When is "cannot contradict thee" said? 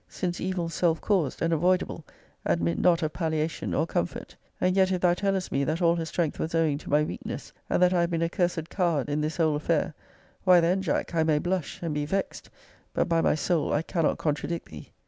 13.83-14.89